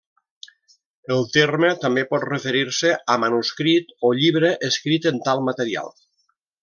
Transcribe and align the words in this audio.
El 1.15 1.19
terme 1.35 1.69
també 1.83 2.05
pot 2.13 2.25
referir 2.31 2.63
a 2.95 3.17
manuscrit 3.25 3.93
o 4.11 4.15
llibre 4.23 4.51
escrit 4.71 5.07
en 5.13 5.21
tal 5.29 5.45
material. 5.51 5.93